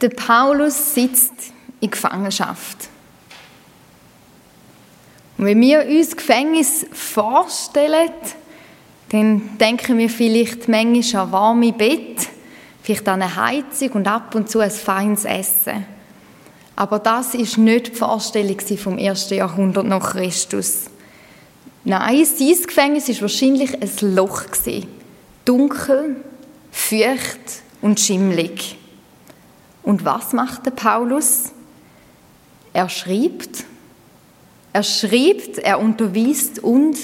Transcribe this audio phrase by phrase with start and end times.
[0.00, 1.32] Der Paulus sitzt
[1.80, 2.88] in Gefangenschaft.
[5.36, 8.10] Und wenn wir uns Gefängnis vorstellen,
[9.10, 12.28] dann denken wir vielleicht manchmal an warme Bett,
[12.82, 15.86] vielleicht an eine Heizung und ab und zu ein feines Essen.
[16.76, 20.84] Aber das ist nicht die Vorstellung vom ersten Jahrhundert nach Christus.
[21.84, 24.44] Nein, sein Gefängnis war wahrscheinlich ein Loch.
[25.44, 26.16] Dunkel,
[26.70, 28.77] feucht und schimmlig.
[29.88, 31.44] Und was macht der Paulus?
[32.74, 33.64] Er schreibt,
[34.70, 36.94] er schreibt, er unterweist und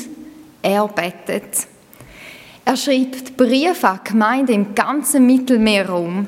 [0.61, 1.67] er betet.
[2.63, 6.27] Er schreibt Briefe an Gemeinden im ganzen Mittelmeerraum.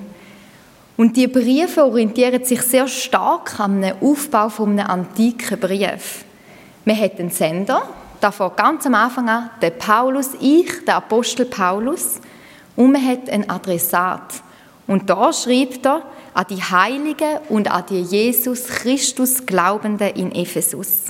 [0.97, 6.25] Und die Briefe orientieren sich sehr stark am Aufbau von einem antiken Brief.
[6.87, 7.83] Man hat einen Sender,
[8.19, 12.19] da von ganz am Anfang an der Paulus, ich, der Apostel Paulus,
[12.77, 14.41] und man hat einen Adressat.
[14.87, 16.03] Und da schreibt er,
[16.37, 21.05] an die Heiligen und an die Jesus Christus Glaubenden in Ephesus.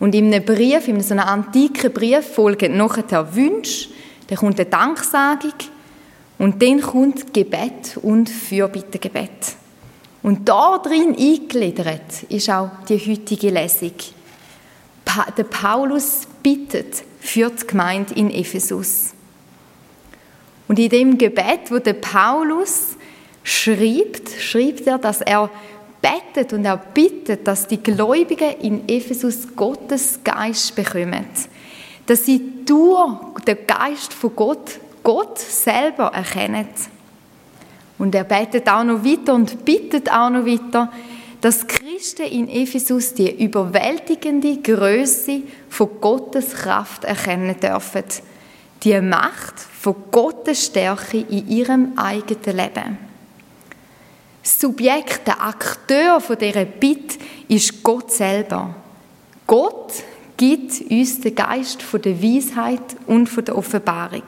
[0.00, 3.90] Und in einem Brief, in so einem antiken Brief, folgen nachher Wünsche,
[4.26, 5.54] dann kommt eine Danksagung
[6.38, 9.54] und dann kommt Gebet und Fürbittegebet.
[10.24, 13.92] Und da drin eingegliedert ist auch die heutige Lesung.
[15.04, 19.14] Pa der Paulus bittet für die Gemeinde in Ephesus.
[20.66, 22.96] Und in dem Gebet, wo der Paulus
[23.42, 25.50] schreibt, schreibt er, dass er
[26.00, 31.26] betet und er bittet, dass die Gläubigen in Ephesus Gottes Geist bekommen.
[32.06, 36.68] Dass sie durch den Geist von Gott, Gott selber erkennen.
[37.98, 40.92] Und er betet auch noch weiter und bittet auch noch weiter,
[41.40, 48.04] dass Christen in Ephesus die überwältigende Größe von Gottes Kraft erkennen dürfen.
[48.82, 53.11] Die Macht von Gottes Stärke in ihrem eigenen Leben.
[54.42, 58.74] Subjekt, der Akteur von dieser Bitte ist Gott selber.
[59.46, 59.92] Gott
[60.36, 64.24] gibt uns den Geist von der Weisheit und von der Offenbarung.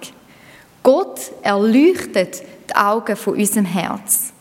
[0.83, 4.33] Gott erleuchtet die Augen von unserem Herz.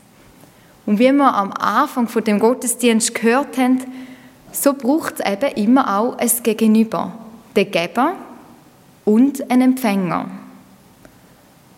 [0.85, 3.79] Und wie wir am Anfang von dem Gottesdienst gehört haben,
[4.51, 7.13] so braucht es eben immer auch ein Gegenüber,
[7.55, 8.13] den Geber
[9.05, 10.29] und einen Empfänger.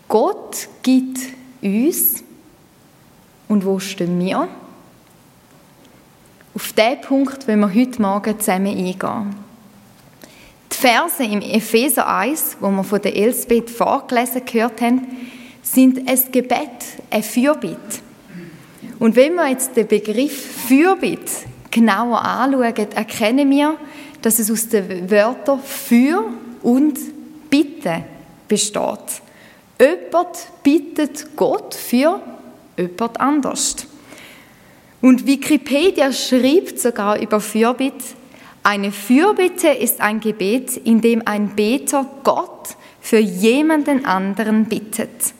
[0.08, 1.18] Gott gibt
[1.62, 2.22] uns
[3.48, 4.48] und wo stehen wir?
[6.54, 9.36] Auf diesen Punkt wollen wir heute Morgen zusammen eingehen.
[10.72, 15.06] Die Verse im Epheser 1, wo wir von der Elsbeth vorgelesen gehört haben,
[15.62, 18.02] sind ein Gebet, ein Fürbitt.
[18.98, 21.30] Und wenn wir jetzt den Begriff Fürbitt
[21.70, 23.76] genauer anschauen, erkennen wir,
[24.22, 26.24] dass es aus den Wörtern für
[26.62, 26.98] und
[27.50, 28.04] bitte
[28.48, 29.22] besteht.
[29.78, 32.20] Jemand bittet Gott für
[32.76, 33.76] jemand anders.
[35.00, 38.04] Und Wikipedia schreibt sogar über Fürbitte,
[38.62, 45.34] eine Fürbitte ist ein Gebet, in dem ein Beter Gott für jemanden anderen bittet.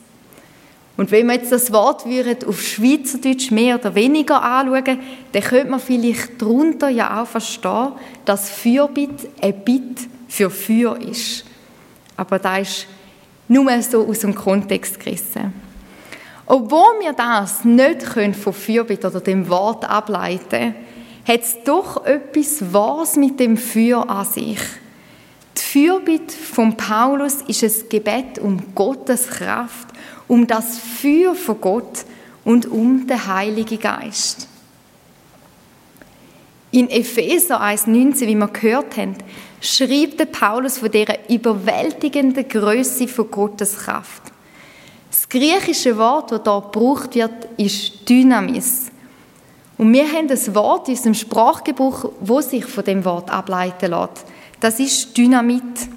[0.95, 2.05] Und wenn wir jetzt das Wort
[2.47, 4.99] auf Schweizerdeutsch mehr oder weniger anschauen,
[5.33, 7.91] dann könnte man vielleicht darunter ja auch verstehen,
[8.23, 11.43] dass Fürbitte ein Bitt für Für ist.
[12.15, 12.87] Aber da ist
[13.49, 15.66] nur so aus dem Kontext gerissen.
[16.47, 20.75] Obwohl wir das nicht von Fürbitte oder dem Wort ableiten können,
[21.27, 24.59] hat es doch etwas was mit dem Für an sich.
[25.57, 29.89] Die Fürbitte von Paulus ist ein Gebet um Gottes Kraft,
[30.29, 32.05] um das Feuer von Gott
[32.45, 34.47] und um den Heiligen Geist.
[36.71, 39.15] In Epheser 1,19, wie wir gehört haben,
[39.59, 44.21] schreibt Paulus von dieser überwältigenden Größe von Gottes Kraft.
[45.29, 48.85] Das griechische Wort, das hier gebraucht wird, ist Dynamis.
[49.77, 54.25] Und wir haben ein Wort in unserem Sprachgebrauch, wo sich von dem Wort ableiten lässt.
[54.61, 55.89] Das ist Dynamit.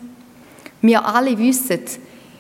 [0.83, 1.81] Wir alle wissen,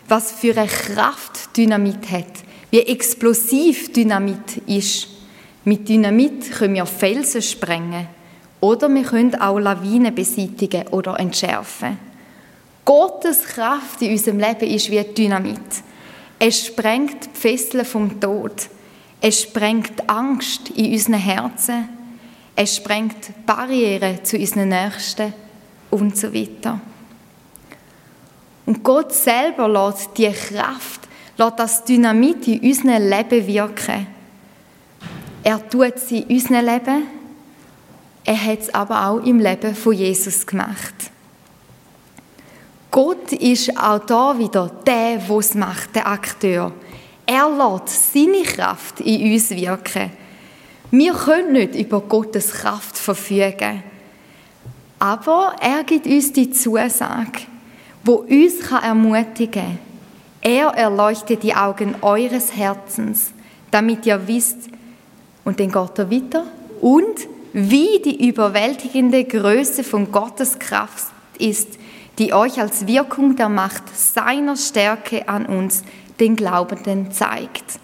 [0.09, 2.27] was für eine Kraft Dynamit hat,
[2.71, 5.07] wie explosiv Dynamit ist.
[5.65, 8.09] Mit Dynamit können wir Felsen sprengen
[8.61, 11.99] oder wir können auch Lawinen beseitigen oder entschärfen.
[12.85, 15.61] Gottes Kraft in unserem Leben ist wie Dynamit.
[16.43, 18.71] Es sprengt die Fesseln vom Tod.
[19.21, 21.87] Es sprengt Angst in unseren Herzen.
[22.57, 25.35] Es sprengt Barrieren zu unseren Nächsten
[25.91, 26.81] und so weiter.
[28.65, 31.03] Und Gott selber lässt die Kraft,
[31.37, 34.07] lässt das Dynamit in unserem Leben wirken.
[35.45, 37.03] Er tut sie in unserem Leben,
[38.25, 40.95] er hat es aber auch im Leben von Jesus gemacht.
[42.91, 46.73] Gott ist auch da wieder der, der es macht, der Akteur.
[47.25, 50.11] Er lässt seine Kraft in uns wirken.
[50.91, 53.85] Wir können nicht über Gottes Kraft verfügen.
[54.99, 57.43] Aber er gibt uns die Zusage,
[58.05, 59.79] wo uns ermutigen kann.
[60.43, 63.31] Er erleuchtet die Augen eures Herzens,
[63.71, 64.69] damit ihr wisst,
[65.45, 66.45] und dann geht er weiter,
[66.81, 71.80] und wie die überwältigende Größe von Gottes Kraft ist,
[72.21, 75.83] die euch als Wirkung der Macht seiner Stärke an uns,
[76.21, 77.81] den Glaubenden, zeigt.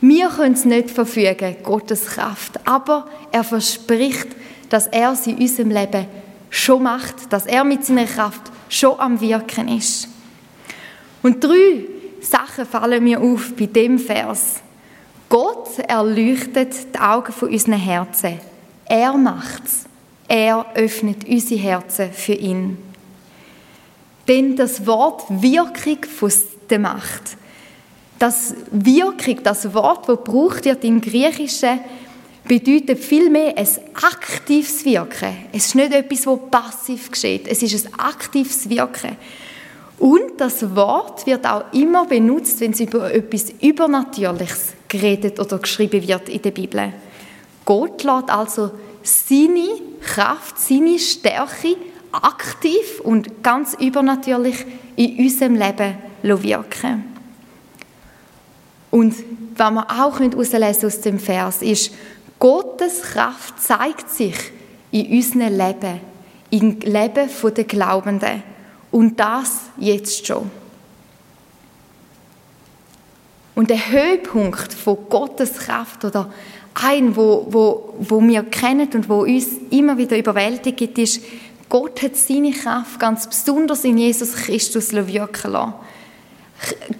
[0.00, 4.28] Wir können es nicht verfügen, Gottes Kraft, aber er verspricht,
[4.68, 6.06] dass er sie in unserem Leben
[6.50, 10.08] schon macht, dass er mit seiner Kraft schon am Wirken ist.
[11.24, 11.84] Und drei
[12.20, 14.60] Sachen fallen mir auf bei dem Vers.
[15.28, 18.38] Gott erleuchtet die Augen von unseren Herzen.
[18.84, 19.86] Er macht's.
[20.28, 22.87] Er öffnet unsere Herzen für ihn.
[24.28, 26.32] Denn das Wort Wirkung von
[26.68, 27.36] der Macht,
[28.18, 31.80] das Wirkung, das Wort, das gebraucht wird im Griechischen,
[32.46, 35.36] bedeutet vielmehr ein aktives Wirken.
[35.52, 37.46] Es ist nicht etwas, das passiv geschieht.
[37.46, 39.16] Es ist ein aktives Wirken.
[39.98, 46.06] Und das Wort wird auch immer benutzt, wenn es über etwas Übernatürliches geredet oder geschrieben
[46.06, 46.92] wird in der Bibel.
[47.64, 48.70] Gott lässt also
[49.02, 49.68] seine
[50.00, 51.76] Kraft, seine Stärke
[52.12, 54.64] aktiv und ganz übernatürlich
[54.96, 57.04] in unserem Leben wirken.
[58.90, 59.14] Und
[59.56, 61.92] was wir auch herauslesen aus dem Vers ist,
[62.38, 64.36] Gottes Kraft zeigt sich
[64.90, 66.00] in unserem Leben,
[66.50, 68.42] im Leben der Glaubenden.
[68.90, 70.50] Und das jetzt schon.
[73.54, 76.32] Und der Höhepunkt von Gottes Kraft oder
[76.74, 81.22] ein, wo, wo, wo wir kennen und wo uns immer wieder überwältigt, ist,
[81.68, 85.74] Gott hat seine Kraft ganz besonders in Jesus Christus wirken lassen.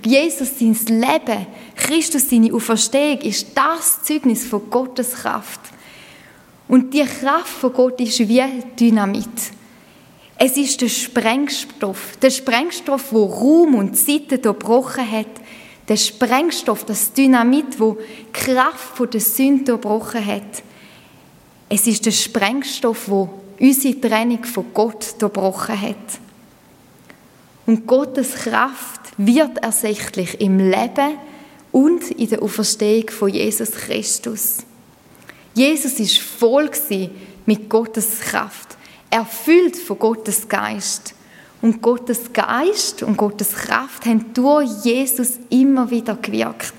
[0.05, 5.61] Jesus, sein Leben, Christus, seine Auferstehung, ist das Zeugnis von Gottes Kraft.
[6.69, 8.43] Und die Kraft von Gott ist wie
[8.79, 9.26] Dynamit.
[10.37, 15.26] Es ist der Sprengstoff, der Sprengstoff, wo Raum und Zeit gebrochen hat.
[15.88, 17.97] Der Sprengstoff, das Dynamit, wo
[18.32, 20.62] Kraft der Sünde gebrochen hat.
[21.69, 25.96] Es ist der Sprengstoff, wo unsere Trennung von Gott gebrochen hat.
[27.66, 31.19] Und Gottes Kraft wird ersichtlich im Leben
[31.72, 34.58] und in der Auferstehung von Jesus Christus.
[35.55, 36.70] Jesus ist voll
[37.46, 38.76] mit Gottes Kraft,
[39.10, 41.14] erfüllt von Gottes Geist.
[41.61, 46.75] Und Gottes Geist und Gottes Kraft haben durch Jesus immer wieder gewirkt.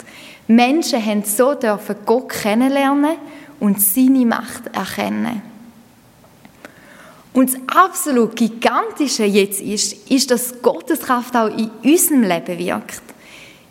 [0.47, 3.17] Menschen haben so dürfen Gott kennenlernen
[3.59, 5.48] und seine Macht erkennen.
[7.33, 13.03] Und das absolut Gigantische jetzt ist, ist, dass Gottes Kraft auch in unserem Leben wirkt.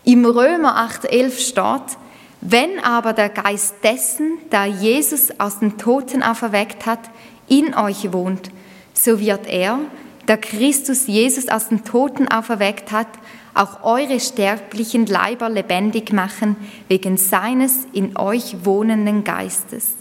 [0.05, 1.99] Im Römer 8,11 steht,
[2.41, 7.01] wenn aber der Geist dessen, der Jesus aus den Toten auferweckt hat,
[7.49, 8.51] in euch wohnt,
[8.95, 9.81] so wird er,
[10.29, 13.09] der Christus Jesus aus den Toten auferweckt hat,
[13.55, 16.57] auch eure sterblichen Leiber lebendig machen,
[16.87, 19.95] wegen seines in euch wohnenden Geistes.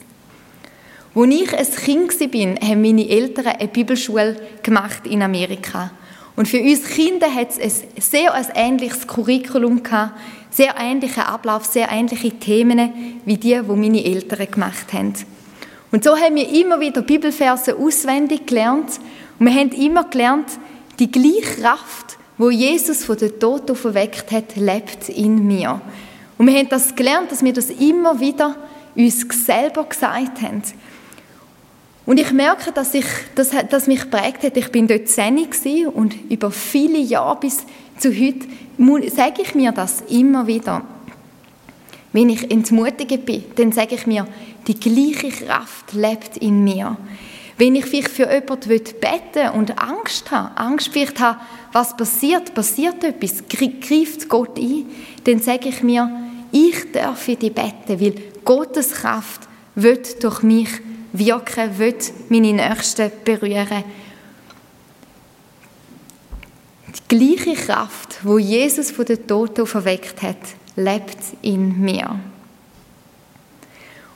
[1.18, 5.90] Als ich ein Kind war, haben meine Eltern eine Bibelschule gemacht in Amerika.
[6.36, 9.82] Und für uns Kinder hat es ein sehr ähnliches Curriculum
[10.52, 15.16] sehr ähnlichen Ablauf, sehr ähnliche Themen wie die, wo meine Eltern gemacht haben.
[15.92, 19.00] Und so haben wir immer wieder Bibelverse auswendig gelernt
[19.40, 20.52] und wir haben immer gelernt,
[21.00, 25.82] die gleiche Kraft, wo Jesus von den Toten verweckt hat, lebt in mir.
[26.38, 28.56] Und wir haben das gelernt, dass wir das immer wieder
[28.96, 30.62] uns selber gesagt haben.
[32.08, 34.56] Und ich merke, dass, ich, dass, dass mich prägt hat.
[34.56, 35.46] Ich bin dort zehn
[35.94, 37.66] und über viele Jahre bis
[37.98, 38.48] zu heute
[39.14, 40.84] sage ich mir das immer wieder.
[42.14, 44.26] Wenn ich entmutigt bin, dann sage ich mir,
[44.68, 46.96] die gleiche Kraft lebt in mir.
[47.58, 51.40] Wenn ich vielleicht für jemanden beten und Angst habe, Angst vielleicht habe,
[51.74, 54.86] was passiert, passiert etwas, greift Gott ein,
[55.26, 56.10] dann sage ich mir,
[56.54, 58.14] ich darf für dich beten, weil
[58.46, 59.42] Gottes Kraft
[59.76, 60.70] wird durch mich
[61.18, 61.98] wirken, will
[62.30, 63.84] meine Nächsten berühren.
[66.88, 70.38] Die gleiche Kraft, wo Jesus von den Toten verweckt hat,
[70.76, 72.20] lebt in mir.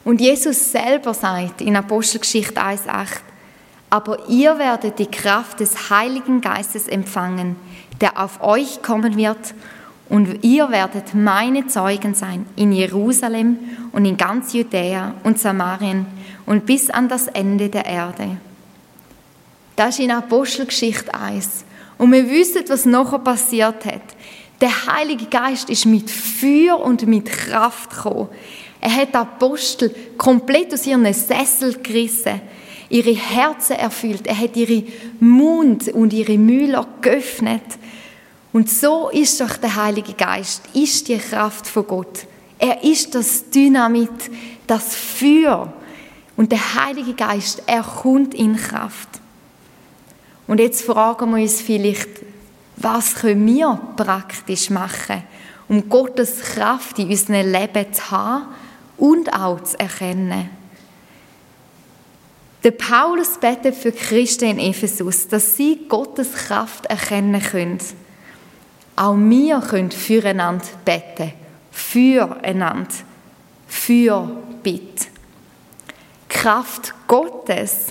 [0.03, 3.19] Und Jesus selber sagt in Apostelgeschichte 1,8,
[3.89, 7.55] aber ihr werdet die Kraft des Heiligen Geistes empfangen,
[7.99, 9.53] der auf euch kommen wird,
[10.11, 13.57] und ihr werdet meine Zeugen sein in Jerusalem
[13.93, 16.05] und in ganz Judäa und Samarien
[16.45, 18.35] und bis an das Ende der Erde.
[19.77, 21.63] Das ist in Apostelgeschichte 1.
[21.97, 24.01] Und wir wissen, was nachher passiert hat.
[24.59, 28.27] Der Heilige Geist ist mit Feuer und mit Kraft gekommen.
[28.81, 32.41] Er hat Apostel komplett aus ihren Sessel gerissen,
[32.89, 34.27] ihre Herzen erfüllt.
[34.27, 34.83] Er hat ihre
[35.21, 37.63] Mund und ihre Mühler geöffnet.
[38.53, 42.25] Und so ist doch der Heilige Geist, ist die Kraft von Gott.
[42.59, 44.09] Er ist das Dynamit,
[44.67, 45.71] das Feuer.
[46.35, 49.09] Und der Heilige Geist, er kommt in Kraft.
[50.47, 52.09] Und jetzt fragen wir uns vielleicht,
[52.77, 55.23] was können wir praktisch machen,
[55.67, 58.47] um Gottes Kraft in unserem Leben zu haben
[58.97, 60.49] und auch zu erkennen.
[62.63, 67.79] Der Paulus betet für Christen in Ephesus, dass sie Gottes Kraft erkennen können.
[68.95, 71.33] Auch wir können füreinander beten,
[71.71, 72.89] füreinander,
[73.67, 74.29] für
[74.61, 75.07] Bitte.
[76.27, 77.87] Kraft Gottes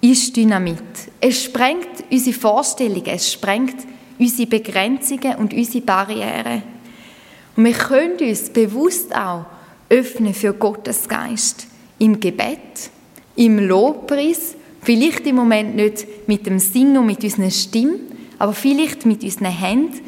[0.00, 0.82] ist Dynamit.
[1.20, 3.76] Es sprengt unsere Vorstellungen, es sprengt
[4.18, 6.62] unsere Begrenzungen und unsere Barrieren.
[7.56, 9.46] Und wir können uns bewusst auch
[9.88, 11.66] öffnen für Gottes Geist.
[11.98, 12.90] Im Gebet,
[13.36, 18.00] im Lobpreis, vielleicht im Moment nicht mit dem Singen und mit unserer Stimme,
[18.38, 20.00] aber vielleicht mit unseren Händen,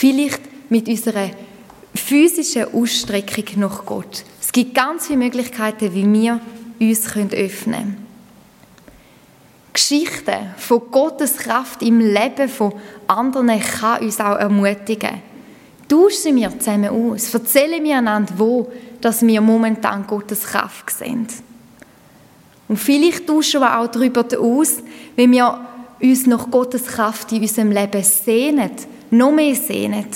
[0.00, 0.40] vielleicht
[0.70, 1.28] mit unserer
[1.94, 4.24] physischen Ausstreckung nach Gott.
[4.40, 6.40] Es gibt ganz viele Möglichkeiten, wie wir
[6.80, 8.06] uns öffnen können.
[9.74, 12.72] Geschichten von Gottes Kraft im Leben von
[13.06, 15.22] anderen kann uns auch ermutigen.
[15.86, 18.70] Tauschen wir zusammen aus, erzählen wir einander, wo
[19.02, 21.26] dass wir momentan Gottes Kraft sehen.
[22.68, 24.78] Und vielleicht tauschen wir auch darüber aus,
[25.16, 25.60] wenn wir
[26.00, 28.70] uns nach Gottes Kraft in unserem Leben sehnen,
[29.10, 30.06] noch mehr sehnen.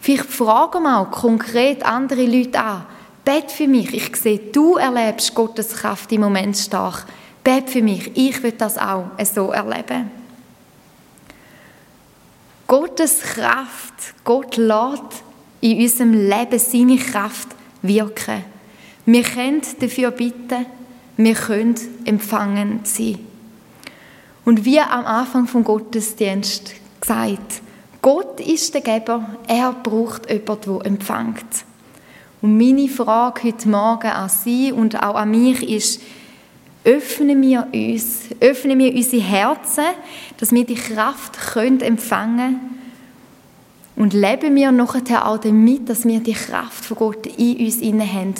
[0.00, 2.86] Vielleicht fragen wir auch konkret andere Leute an,
[3.24, 7.06] bet für mich, ich sehe, du erlebst Gottes Kraft im Moment stark.
[7.42, 10.10] Bet für mich, ich will das auch so erleben.
[12.66, 13.94] Gottes Kraft,
[14.24, 15.22] Gott lädt
[15.60, 17.48] in unserem Leben seine Kraft
[17.82, 18.44] wirken.
[19.06, 20.66] Wir können dafür bitten,
[21.16, 23.18] wir können empfangen sein.
[24.44, 27.62] Und wie am Anfang vom Gottesdienst gesagt,
[28.00, 31.64] Gott ist der Geber, er braucht jemanden, der empfängt.
[32.40, 36.00] Und meine Frage heute Morgen an Sie und auch an mich ist,
[36.84, 39.84] öffnen wir uns, öffnen wir unsere Herzen,
[40.38, 42.60] dass wir die Kraft können empfangen
[43.96, 48.10] und leben wir nachher auch damit, dass wir die Kraft von Gott in uns inne
[48.10, 48.34] haben.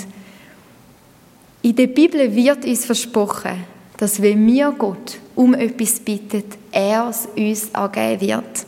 [1.62, 3.65] In der Bibel wird uns versprochen,
[3.97, 8.67] dass wenn wir Gott um etwas bitten, er es uns auch geben wird.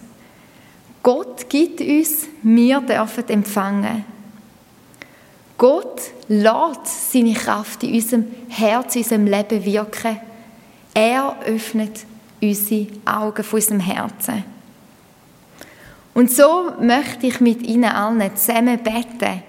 [1.02, 4.04] Gott gibt uns, wir dürfen empfangen.
[5.56, 10.20] Gott lässt seine Kraft in unserem Herz, in unserem Leben wirken.
[10.94, 12.04] Er öffnet
[12.40, 14.44] unsere Augen von unserem Herzen.
[16.14, 19.42] Und so möchte ich mit Ihnen allen zusammen beten,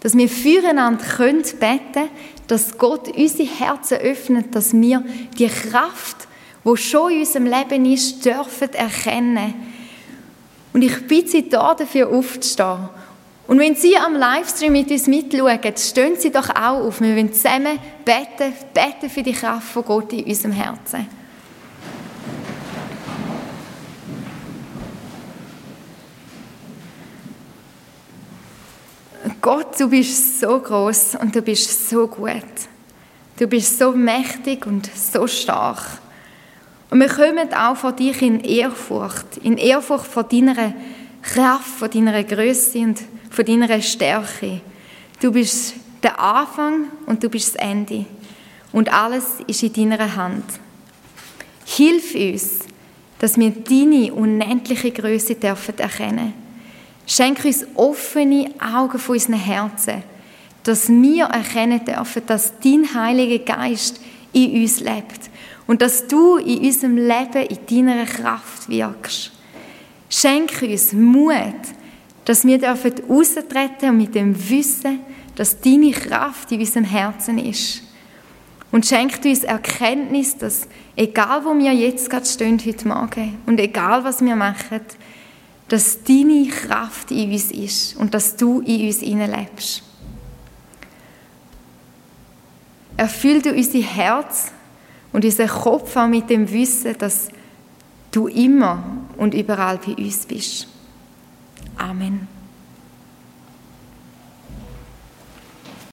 [0.00, 2.10] dass wir füreinander können beten,
[2.46, 5.02] dass Gott unsere Herzen öffnet, dass wir
[5.38, 6.28] die Kraft,
[6.62, 9.54] wo schon in unserem Leben ist, dürfen erkennen.
[10.74, 12.90] Und ich bitte Sie da dafür aufzustehen
[13.46, 17.00] und wenn Sie am Livestream mit uns mitschauen, stehen Sie doch auch auf.
[17.00, 21.06] Wir wollen zusammen beten, beten für die Kraft von Gott in unserem Herzen.
[29.42, 32.42] Gott, du bist so groß und du bist so gut.
[33.38, 36.00] Du bist so mächtig und so stark.
[36.94, 40.72] Und wir kommen auch vor dich in Ehrfurcht, in Ehrfurcht vor deiner
[41.22, 44.60] Kraft, vor deiner Größe und von deiner Stärke.
[45.20, 45.74] Du bist
[46.04, 48.06] der Anfang und du bist das Ende.
[48.70, 50.44] Und alles ist in deiner Hand.
[51.64, 52.60] Hilf uns,
[53.18, 56.32] dass wir deine unendliche Größe dürfen erkennen.
[57.08, 60.04] Schenk uns offene Augen von unseren Herzen,
[60.62, 64.00] dass wir erkennen dürfen, dass dein Heiliger Geist
[64.32, 65.33] in uns lebt
[65.66, 69.32] und dass du in unserem Leben in deiner Kraft wirkst.
[70.08, 71.34] Schenk uns Mut,
[72.24, 75.00] dass wir raustreten und mit dem Wissen,
[75.34, 77.82] dass deine Kraft in unserem Herzen ist.
[78.70, 84.02] Und schenkt uns Erkenntnis, dass egal wo wir jetzt gerade stehen heute Morgen und egal
[84.04, 84.80] was wir machen,
[85.68, 89.82] dass deine Kraft in uns ist und dass du in uns lebst.
[92.96, 94.52] Erfüll du unser Herz
[95.14, 97.28] und unseren Kopf auch mit dem Wissen, dass
[98.10, 98.82] du immer
[99.16, 100.66] und überall bei uns bist.
[101.76, 102.33] Amen.